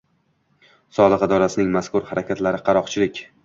Soliq 0.99 1.27
idorasining 1.27 1.71
mazkur 1.77 2.11
harakatlari– 2.11 2.65
qaroqchilik. 2.71 3.27